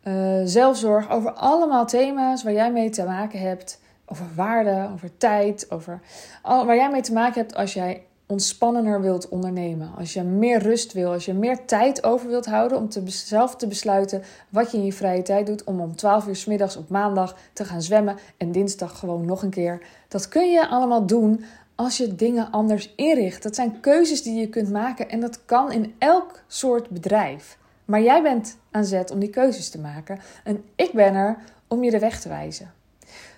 uh, 0.04 0.42
zelfzorg, 0.44 1.10
over 1.10 1.32
allemaal 1.32 1.86
thema's 1.86 2.44
waar 2.44 2.54
jij 2.54 2.72
mee 2.72 2.90
te 2.90 3.04
maken 3.04 3.40
hebt. 3.40 3.80
Over 4.06 4.26
waarde, 4.36 4.90
over 4.94 5.18
tijd, 5.18 5.66
over 5.70 6.00
al, 6.42 6.66
waar 6.66 6.76
jij 6.76 6.92
mee 6.92 7.02
te 7.02 7.14
maken 7.14 7.42
hebt 7.42 7.56
als 7.56 7.74
jij 7.74 8.04
ontspannender 8.32 9.02
wilt 9.02 9.30
ondernemen. 9.30 9.92
Als 9.98 10.14
je 10.14 10.24
meer 10.24 10.60
rust 10.60 10.94
wil, 10.94 11.12
als 11.12 11.26
je 11.26 11.34
meer 11.34 11.66
tijd 11.66 12.04
over 12.04 12.28
wilt 12.28 12.46
houden 12.46 12.78
om 12.78 12.90
te, 12.90 13.04
zelf 13.06 13.56
te 13.56 13.68
besluiten 13.68 14.24
wat 14.50 14.72
je 14.72 14.78
in 14.78 14.86
je 14.86 14.94
vrije 14.94 15.22
tijd 15.22 15.48
doet. 15.48 15.64
Om 15.64 15.80
om 15.80 15.96
12 15.96 16.28
uur 16.28 16.36
s 16.36 16.46
middags 16.46 16.78
op 16.78 16.90
maandag 16.90 17.38
te 17.54 17.66
gaan 17.66 17.82
zwemmen 17.82 18.18
en 18.38 18.52
dinsdag 18.52 19.00
gewoon 19.00 19.26
nog 19.26 19.44
een 19.44 19.50
keer. 19.50 19.82
Dat 20.08 20.28
kun 20.28 20.52
je 20.52 20.68
allemaal 20.68 21.06
doen 21.06 21.44
als 21.76 21.98
je 21.98 22.16
dingen 22.16 22.52
anders 22.52 22.94
inricht. 22.96 23.44
Dat 23.44 23.56
zijn 23.56 23.80
keuzes 23.80 24.24
die 24.24 24.40
je 24.40 24.50
kunt 24.50 24.72
maken 24.72 25.10
en 25.10 25.20
dat 25.20 25.46
kan 25.46 25.72
in 25.72 25.96
elk 25.98 26.40
soort 26.48 26.90
bedrijf. 26.90 27.58
Maar 27.92 28.02
jij 28.02 28.22
bent 28.22 28.58
aan 28.72 28.86
zet 28.86 29.12
om 29.12 29.20
die 29.20 29.30
keuzes 29.30 29.70
te 29.70 29.80
maken 29.80 30.20
en 30.44 30.64
ik 30.76 30.92
ben 30.94 31.16
er 31.16 31.38
om 31.68 31.84
je 31.84 31.92
de 31.92 32.00
weg 32.00 32.22
te 32.22 32.30
wijzen. 32.30 32.74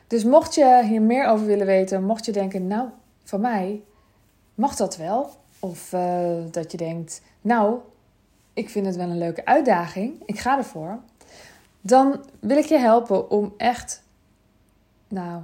Dus 0.07 0.23
mocht 0.23 0.55
je 0.55 0.83
hier 0.85 1.01
meer 1.01 1.27
over 1.27 1.45
willen 1.45 1.65
weten, 1.65 2.03
mocht 2.03 2.25
je 2.25 2.31
denken, 2.31 2.67
nou, 2.67 2.89
van 3.23 3.41
mij 3.41 3.81
mag 4.55 4.75
dat 4.75 4.97
wel? 4.97 5.29
Of 5.59 5.93
uh, 5.93 6.35
dat 6.51 6.71
je 6.71 6.77
denkt, 6.77 7.21
nou, 7.41 7.79
ik 8.53 8.69
vind 8.69 8.85
het 8.85 8.95
wel 8.95 9.09
een 9.09 9.17
leuke 9.17 9.45
uitdaging, 9.45 10.21
ik 10.25 10.39
ga 10.39 10.57
ervoor. 10.57 10.99
Dan 11.81 12.25
wil 12.39 12.57
ik 12.57 12.65
je 12.65 12.77
helpen 12.77 13.29
om 13.29 13.53
echt, 13.57 14.03
nou, 15.07 15.41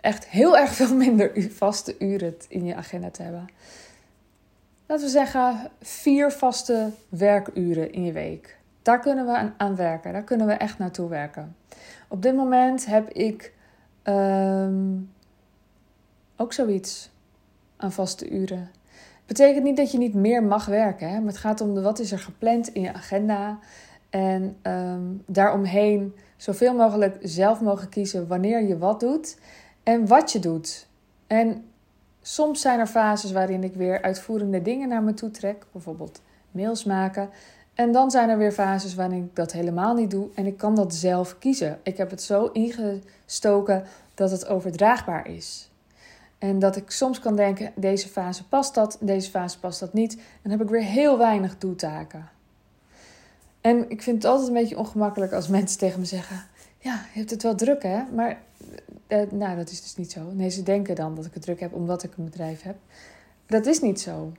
echt 0.00 0.26
heel 0.26 0.58
erg 0.58 0.74
veel 0.74 0.94
minder 1.06 1.50
vaste 1.50 1.94
uren 1.98 2.36
in 2.48 2.64
je 2.64 2.74
agenda 2.74 3.10
te 3.10 3.22
hebben. 3.22 3.46
Laten 4.86 5.04
we 5.04 5.10
zeggen 5.10 5.70
vier 5.80 6.32
vaste 6.32 6.90
werkuren 7.08 7.92
in 7.92 8.04
je 8.04 8.12
week. 8.12 8.58
Daar 8.82 9.00
kunnen 9.00 9.26
we 9.26 9.50
aan 9.56 9.76
werken. 9.76 10.12
Daar 10.12 10.24
kunnen 10.24 10.46
we 10.46 10.52
echt 10.52 10.78
naartoe 10.78 11.08
werken. 11.08 11.56
Op 12.08 12.22
dit 12.22 12.34
moment 12.34 12.86
heb 12.86 13.10
ik 13.10 13.54
um, 14.04 15.12
ook 16.36 16.52
zoiets 16.52 17.10
aan 17.76 17.92
vaste 17.92 18.30
uren. 18.30 18.70
Betekent 19.26 19.64
niet 19.64 19.76
dat 19.76 19.92
je 19.92 19.98
niet 19.98 20.14
meer 20.14 20.42
mag 20.42 20.66
werken, 20.66 21.08
hè? 21.08 21.18
maar 21.18 21.32
het 21.32 21.36
gaat 21.36 21.60
om 21.60 21.74
de, 21.74 21.80
wat 21.80 21.98
is 21.98 22.12
er 22.12 22.18
gepland 22.18 22.68
in 22.68 22.82
je 22.82 22.92
agenda. 22.92 23.58
En 24.10 24.56
um, 24.62 25.22
daaromheen 25.26 26.14
zoveel 26.36 26.74
mogelijk 26.74 27.18
zelf 27.22 27.60
mogen 27.60 27.88
kiezen 27.88 28.26
wanneer 28.26 28.62
je 28.62 28.78
wat 28.78 29.00
doet 29.00 29.38
en 29.82 30.06
wat 30.06 30.32
je 30.32 30.38
doet. 30.38 30.86
En 31.26 31.64
soms 32.26 32.60
zijn 32.60 32.78
er 32.78 32.86
fases 32.86 33.32
waarin 33.32 33.64
ik 33.64 33.74
weer 33.74 34.02
uitvoerende 34.02 34.62
dingen 34.62 34.88
naar 34.88 35.02
me 35.02 35.14
toe 35.14 35.30
trek, 35.30 35.66
bijvoorbeeld 35.72 36.20
mails 36.50 36.84
maken. 36.84 37.30
En 37.74 37.92
dan 37.92 38.10
zijn 38.10 38.28
er 38.28 38.38
weer 38.38 38.52
fases 38.52 38.94
waarin 38.94 39.24
ik 39.24 39.36
dat 39.36 39.52
helemaal 39.52 39.94
niet 39.94 40.10
doe 40.10 40.28
en 40.34 40.46
ik 40.46 40.56
kan 40.56 40.74
dat 40.74 40.94
zelf 40.94 41.38
kiezen. 41.38 41.78
Ik 41.82 41.96
heb 41.96 42.10
het 42.10 42.22
zo 42.22 42.46
ingestoken 42.52 43.84
dat 44.14 44.30
het 44.30 44.46
overdraagbaar 44.46 45.28
is. 45.28 45.70
En 46.38 46.58
dat 46.58 46.76
ik 46.76 46.90
soms 46.90 47.18
kan 47.18 47.36
denken, 47.36 47.72
deze 47.74 48.08
fase 48.08 48.48
past 48.48 48.74
dat, 48.74 48.98
deze 49.00 49.30
fase 49.30 49.58
past 49.58 49.80
dat 49.80 49.92
niet. 49.92 50.14
En 50.14 50.20
dan 50.42 50.52
heb 50.52 50.62
ik 50.62 50.68
weer 50.68 50.82
heel 50.82 51.18
weinig 51.18 51.58
doetaken. 51.58 52.28
En 53.60 53.90
ik 53.90 54.02
vind 54.02 54.16
het 54.16 54.24
altijd 54.24 54.48
een 54.48 54.54
beetje 54.54 54.78
ongemakkelijk 54.78 55.32
als 55.32 55.48
mensen 55.48 55.78
tegen 55.78 56.00
me 56.00 56.06
zeggen... 56.06 56.42
Ja, 56.78 56.92
je 57.12 57.18
hebt 57.18 57.30
het 57.30 57.42
wel 57.42 57.54
druk 57.54 57.82
hè, 57.82 58.02
maar... 58.14 58.40
Eh, 59.14 59.30
nou, 59.30 59.56
dat 59.56 59.70
is 59.70 59.82
dus 59.82 59.96
niet 59.96 60.12
zo. 60.12 60.20
Nee, 60.32 60.48
ze 60.48 60.62
denken 60.62 60.94
dan 60.94 61.14
dat 61.14 61.26
ik 61.26 61.34
het 61.34 61.42
druk 61.42 61.60
heb 61.60 61.74
omdat 61.74 62.02
ik 62.02 62.16
een 62.16 62.24
bedrijf 62.24 62.62
heb. 62.62 62.76
Dat 63.46 63.66
is 63.66 63.80
niet 63.80 64.00
zo. 64.00 64.32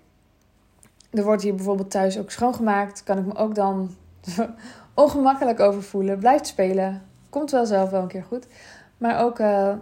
Er 1.12 1.24
wordt 1.24 1.44
hier 1.44 1.56
bijvoorbeeld 1.56 1.92
thuis 1.92 2.18
ook 2.18 2.32
schoongemaakt. 2.32 3.04
Kan 3.04 3.18
ik 3.18 3.26
me 3.26 3.36
ook 3.36 3.56
dan 3.56 3.96
ongemakkelijk 4.94 5.60
over 5.60 5.84
voelen. 5.84 6.20
Blijft 6.20 6.48
spelen. 6.48 7.04
Komt 7.30 7.52
wel 7.52 7.66
zelf 7.66 7.90
wel 7.90 8.02
een 8.02 8.08
keer 8.08 8.24
goed. 8.24 8.48
Maar 8.98 9.24
ook... 9.24 9.40
Uh, 9.40 9.74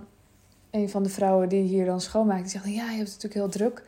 een 0.71 0.89
van 0.89 1.03
de 1.03 1.09
vrouwen 1.09 1.49
die 1.49 1.61
hier 1.61 1.85
dan 1.85 2.01
schoonmaakt, 2.01 2.41
die 2.41 2.51
zegt: 2.51 2.65
Ja, 2.65 2.71
je 2.71 2.97
hebt 2.97 3.13
het 3.13 3.23
natuurlijk 3.23 3.33
heel 3.33 3.49
druk. 3.49 3.83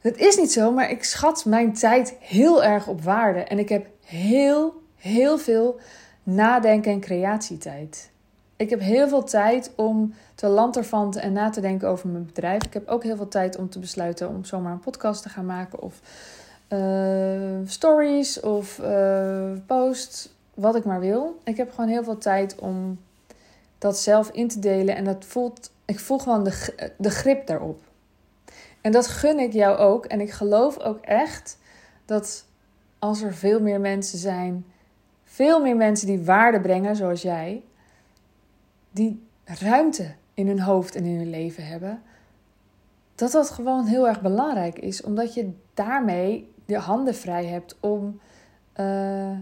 Het 0.00 0.18
is 0.18 0.36
niet 0.36 0.52
zo, 0.52 0.72
maar 0.72 0.90
ik 0.90 1.04
schat 1.04 1.44
mijn 1.44 1.72
tijd 1.72 2.16
heel 2.20 2.64
erg 2.64 2.86
op 2.86 3.02
waarde. 3.02 3.40
En 3.40 3.58
ik 3.58 3.68
heb 3.68 3.86
heel, 4.04 4.82
heel 4.96 5.38
veel 5.38 5.80
nadenken- 6.22 6.92
en 6.92 7.00
creatietijd. 7.00 8.10
Ik 8.60 8.70
heb 8.70 8.80
heel 8.80 9.08
veel 9.08 9.24
tijd 9.24 9.72
om 9.76 10.14
te 10.34 10.46
lanterfanten 10.46 11.22
en 11.22 11.32
na 11.32 11.50
te 11.50 11.60
denken 11.60 11.88
over 11.88 12.08
mijn 12.08 12.26
bedrijf. 12.26 12.64
Ik 12.64 12.72
heb 12.72 12.88
ook 12.88 13.02
heel 13.02 13.16
veel 13.16 13.28
tijd 13.28 13.56
om 13.56 13.68
te 13.68 13.78
besluiten 13.78 14.28
om 14.28 14.44
zomaar 14.44 14.72
een 14.72 14.80
podcast 14.80 15.22
te 15.22 15.28
gaan 15.28 15.46
maken. 15.46 15.82
Of 15.82 16.00
uh, 16.68 17.58
stories 17.64 18.40
of 18.40 18.78
uh, 18.78 19.50
posts, 19.66 20.28
wat 20.54 20.76
ik 20.76 20.84
maar 20.84 21.00
wil. 21.00 21.40
Ik 21.44 21.56
heb 21.56 21.70
gewoon 21.70 21.90
heel 21.90 22.04
veel 22.04 22.18
tijd 22.18 22.58
om 22.58 22.98
dat 23.78 23.98
zelf 23.98 24.30
in 24.30 24.48
te 24.48 24.58
delen. 24.58 24.96
En 24.96 25.04
dat 25.04 25.24
voelt 25.24 25.70
ik 25.84 26.00
voel 26.00 26.18
gewoon 26.18 26.44
de, 26.44 26.92
de 26.96 27.10
grip 27.10 27.46
daarop. 27.46 27.82
En 28.80 28.92
dat 28.92 29.06
gun 29.06 29.38
ik 29.38 29.52
jou 29.52 29.76
ook. 29.76 30.06
En 30.06 30.20
ik 30.20 30.30
geloof 30.30 30.78
ook 30.78 30.98
echt 31.00 31.58
dat 32.04 32.44
als 32.98 33.22
er 33.22 33.34
veel 33.34 33.60
meer 33.60 33.80
mensen 33.80 34.18
zijn, 34.18 34.64
veel 35.24 35.60
meer 35.62 35.76
mensen 35.76 36.06
die 36.06 36.24
waarde 36.24 36.60
brengen, 36.60 36.96
zoals 36.96 37.22
jij, 37.22 37.62
die 38.90 39.22
ruimte 39.44 40.14
in 40.34 40.46
hun 40.46 40.60
hoofd 40.60 40.94
en 40.94 41.04
in 41.04 41.16
hun 41.16 41.30
leven 41.30 41.66
hebben, 41.66 42.02
dat 43.14 43.32
dat 43.32 43.50
gewoon 43.50 43.86
heel 43.86 44.08
erg 44.08 44.20
belangrijk 44.20 44.78
is, 44.78 45.02
omdat 45.02 45.34
je 45.34 45.50
daarmee 45.74 46.52
je 46.66 46.78
handen 46.78 47.14
vrij 47.14 47.46
hebt 47.46 47.76
om 47.80 48.20
uh, 48.76 49.38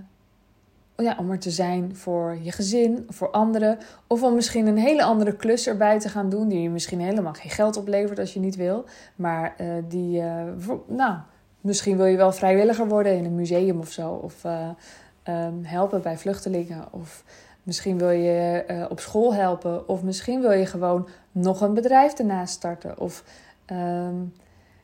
ja, 0.97 1.17
om 1.19 1.31
er 1.31 1.39
te 1.39 1.51
zijn 1.51 1.97
voor 1.97 2.39
je 2.43 2.53
gezin, 2.53 3.07
voor 3.09 3.31
anderen. 3.31 3.79
Of 4.07 4.23
om 4.23 4.35
misschien 4.35 4.67
een 4.67 4.79
hele 4.79 5.03
andere 5.03 5.37
klus 5.37 5.67
erbij 5.67 5.99
te 5.99 6.09
gaan 6.09 6.29
doen. 6.29 6.49
Die 6.49 6.63
je 6.63 6.71
misschien 6.71 7.01
helemaal 7.01 7.33
geen 7.33 7.51
geld 7.51 7.77
oplevert 7.77 8.19
als 8.19 8.35
je 8.35 8.41
niet 8.41 8.57
wil. 8.57 8.85
Maar 9.17 9.55
uh, 9.61 9.73
die, 9.89 10.21
uh, 10.21 10.43
nou, 10.87 11.19
misschien 11.61 11.97
wil 11.97 12.07
je 12.07 12.17
wel 12.17 12.33
vrijwilliger 12.33 12.89
worden 12.89 13.17
in 13.17 13.25
een 13.25 13.35
museum 13.35 13.79
of 13.79 13.91
zo. 13.91 14.11
Of 14.11 14.45
um, 14.45 15.65
helpen 15.65 16.03
bij 16.03 16.19
vluchtelingen. 16.19 16.93
Of 16.93 17.25
misschien 17.69 17.99
wil 17.99 18.11
je 18.11 18.65
op 18.91 19.01
school 19.01 19.35
helpen. 19.35 19.89
Of 19.89 20.03
misschien 20.03 20.41
wil 20.41 20.53
je 20.53 20.67
gewoon 20.67 21.09
nog 21.33 21.61
een 21.61 21.75
bedrijf 21.75 22.19
ernaast 22.19 22.55
starten. 22.55 22.99
Of 22.99 23.25
um, 23.73 24.35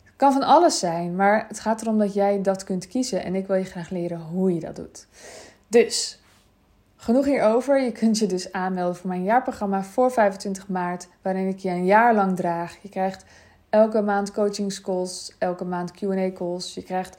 het 0.05 0.17
kan 0.17 0.33
van 0.33 0.43
alles 0.43 0.79
zijn. 0.79 1.17
Maar 1.17 1.45
het 1.49 1.61
gaat 1.61 1.83
erom 1.83 1.99
dat 1.99 2.15
jij 2.15 2.43
dat 2.43 2.65
kunt 2.65 2.87
kiezen. 2.87 3.25
En 3.25 3.35
ik 3.35 3.47
wil 3.47 3.57
je 3.57 3.65
graag 3.65 3.91
leren 3.91 4.21
hoe 4.21 4.55
je 4.55 4.61
dat 4.61 4.77
doet. 4.77 5.07
Dus, 5.69 6.21
genoeg 6.97 7.25
hierover. 7.25 7.83
Je 7.83 7.93
kunt 7.93 8.19
je 8.19 8.27
dus 8.27 8.53
aanmelden 8.53 8.97
voor 8.97 9.09
mijn 9.09 9.25
jaarprogramma 9.25 9.83
voor 9.83 10.13
25 10.13 10.69
maart, 10.69 11.09
waarin 11.23 11.49
ik 11.49 11.59
je 11.59 11.71
een 11.71 11.85
jaar 11.85 12.15
lang 12.15 12.37
draag. 12.37 12.77
Je 12.83 12.89
krijgt 12.89 13.25
elke 13.71 14.01
maand 14.01 14.33
coachingscalls, 14.33 15.35
elke 15.39 15.65
maand 15.65 15.91
Q&A 15.91 16.33
calls. 16.33 16.75
Je 16.75 16.83
krijgt 16.83 17.17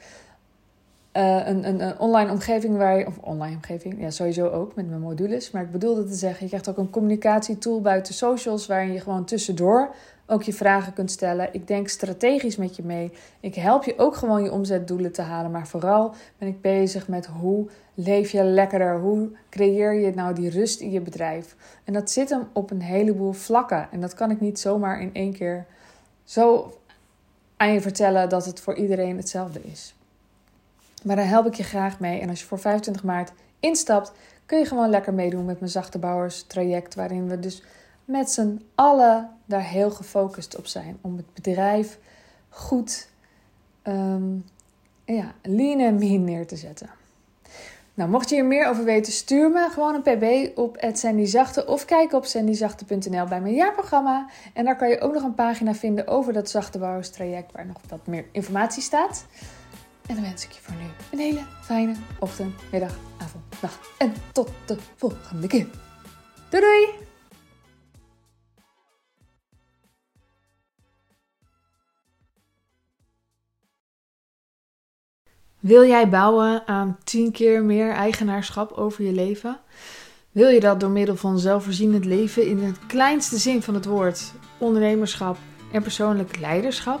uh, 1.16 1.46
een, 1.46 1.68
een, 1.68 1.80
een, 1.80 1.98
online 1.98 2.30
omgeving 2.30 2.76
waar 2.76 2.98
je, 2.98 3.06
of 3.06 3.18
online 3.18 3.54
omgeving, 3.54 4.00
ja 4.00 4.10
sowieso 4.10 4.48
ook 4.48 4.74
met 4.74 4.88
mijn 4.88 5.00
modules. 5.00 5.50
Maar 5.50 5.62
ik 5.62 5.70
bedoelde 5.70 6.04
te 6.04 6.14
zeggen, 6.14 6.42
je 6.42 6.48
krijgt 6.48 6.68
ook 6.68 6.78
een 6.78 6.90
communicatietool 6.90 7.80
buiten 7.80 8.14
socials 8.14 8.66
waarin 8.66 8.92
je 8.92 9.00
gewoon 9.00 9.24
tussendoor 9.24 9.94
ook 10.26 10.42
je 10.42 10.52
vragen 10.52 10.92
kunt 10.92 11.10
stellen. 11.10 11.48
Ik 11.52 11.66
denk 11.66 11.88
strategisch 11.88 12.56
met 12.56 12.76
je 12.76 12.82
mee. 12.82 13.12
Ik 13.40 13.54
help 13.54 13.84
je 13.84 13.98
ook 13.98 14.16
gewoon 14.16 14.42
je 14.42 14.52
omzetdoelen 14.52 15.12
te 15.12 15.22
halen. 15.22 15.50
Maar 15.50 15.66
vooral 15.66 16.14
ben 16.38 16.48
ik 16.48 16.60
bezig 16.60 17.08
met 17.08 17.26
hoe 17.26 17.68
leef 17.94 18.30
je 18.30 18.42
lekkerder? 18.44 18.98
Hoe 19.00 19.30
creëer 19.50 19.92
je 19.94 20.14
nou 20.14 20.34
die 20.34 20.50
rust 20.50 20.80
in 20.80 20.90
je 20.90 21.00
bedrijf? 21.00 21.56
En 21.84 21.92
dat 21.92 22.10
zit 22.10 22.30
hem 22.30 22.48
op 22.52 22.70
een 22.70 22.82
heleboel 22.82 23.32
vlakken. 23.32 23.88
En 23.90 24.00
dat 24.00 24.14
kan 24.14 24.30
ik 24.30 24.40
niet 24.40 24.58
zomaar 24.58 25.00
in 25.00 25.10
één 25.12 25.32
keer 25.32 25.66
zo 26.24 26.74
aan 27.56 27.72
je 27.72 27.80
vertellen 27.80 28.28
dat 28.28 28.44
het 28.44 28.60
voor 28.60 28.74
iedereen 28.74 29.16
hetzelfde 29.16 29.60
is. 29.62 29.95
Maar 31.06 31.16
daar 31.16 31.28
help 31.28 31.46
ik 31.46 31.54
je 31.54 31.62
graag 31.62 32.00
mee. 32.00 32.20
En 32.20 32.28
als 32.28 32.40
je 32.40 32.46
voor 32.46 32.58
25 32.58 33.04
maart 33.04 33.32
instapt, 33.60 34.12
kun 34.46 34.58
je 34.58 34.64
gewoon 34.64 34.90
lekker 34.90 35.14
meedoen 35.14 35.44
met 35.44 35.60
mijn 35.60 35.70
zachte 35.70 35.98
bouwers 35.98 36.42
traject. 36.42 36.94
Waarin 36.94 37.28
we 37.28 37.38
dus 37.38 37.62
met 38.04 38.30
z'n 38.30 38.62
allen 38.74 39.30
daar 39.44 39.64
heel 39.64 39.90
gefocust 39.90 40.56
op 40.56 40.66
zijn. 40.66 40.98
Om 41.00 41.16
het 41.16 41.34
bedrijf 41.34 41.98
goed 42.48 43.08
um, 43.82 44.44
ja, 45.04 45.32
lean 45.42 45.80
en 45.80 45.98
mean 45.98 46.24
neer 46.24 46.46
te 46.46 46.56
zetten. 46.56 46.90
Nou, 47.94 48.10
mocht 48.10 48.28
je 48.28 48.34
hier 48.34 48.44
meer 48.44 48.68
over 48.68 48.84
weten, 48.84 49.12
stuur 49.12 49.50
me 49.50 49.68
gewoon 49.70 49.94
een 49.94 50.02
pb 50.02 50.58
op 50.58 50.78
Zachte 51.22 51.66
of 51.66 51.84
kijk 51.84 52.12
op 52.12 52.24
sandyzachte.nl 52.24 53.26
bij 53.26 53.40
mijn 53.40 53.54
jaarprogramma. 53.54 54.26
En 54.52 54.64
daar 54.64 54.76
kan 54.76 54.88
je 54.88 55.00
ook 55.00 55.12
nog 55.14 55.22
een 55.22 55.34
pagina 55.34 55.74
vinden 55.74 56.06
over 56.06 56.32
dat 56.32 56.50
zachte 56.50 56.78
bouwerstraject 56.78 57.52
waar 57.52 57.66
nog 57.66 57.80
wat 57.88 58.06
meer 58.06 58.24
informatie 58.32 58.82
staat. 58.82 59.26
En 60.06 60.14
dan 60.14 60.24
wens 60.24 60.44
ik 60.44 60.52
je 60.52 60.60
voor 60.60 60.74
nu 60.74 60.84
een 61.12 61.18
hele 61.18 61.44
fijne 61.62 61.94
ochtend, 62.18 62.54
middag, 62.72 62.96
avond, 63.18 63.44
nacht 63.62 63.88
en 63.98 64.12
tot 64.32 64.50
de 64.66 64.76
volgende 64.96 65.46
keer. 65.46 65.66
Doei 66.50 66.62
doei! 66.62 67.04
Wil 75.60 75.86
jij 75.86 76.08
bouwen 76.08 76.66
aan 76.66 76.98
10 77.04 77.32
keer 77.32 77.62
meer 77.64 77.90
eigenaarschap 77.90 78.72
over 78.72 79.04
je 79.04 79.12
leven? 79.12 79.60
Wil 80.32 80.48
je 80.48 80.60
dat 80.60 80.80
door 80.80 80.90
middel 80.90 81.16
van 81.16 81.38
zelfvoorzienend 81.38 82.04
leven 82.04 82.46
in 82.46 82.58
het 82.58 82.86
kleinste 82.86 83.38
zin 83.38 83.62
van 83.62 83.74
het 83.74 83.84
woord, 83.84 84.32
ondernemerschap 84.58 85.36
en 85.72 85.82
persoonlijk 85.82 86.38
leiderschap? 86.38 87.00